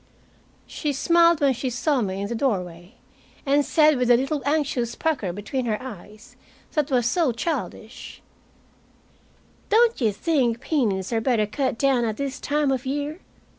[0.65, 2.95] She smiled when she saw me in the doorway,
[3.45, 6.35] and said, with the little anxious pucker between her eyes
[6.71, 8.19] that was so childish,
[9.69, 13.19] "Don't you think peonies are better cut down at this time of year?"